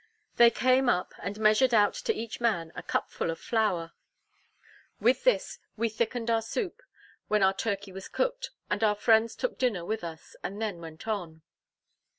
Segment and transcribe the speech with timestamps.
[0.37, 3.91] They came up, and measured out to each man a cupfull of flower.
[4.99, 6.81] With this, we thickened our soup,
[7.27, 11.07] when our turkey was cooked, and our friends took dinner with us, and then went
[11.07, 11.43] on.